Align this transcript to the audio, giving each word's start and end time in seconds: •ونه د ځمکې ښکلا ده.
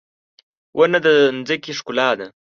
•ونه 0.77 0.99
د 1.05 1.07
ځمکې 1.47 1.71
ښکلا 1.79 2.09
ده. 2.19 2.27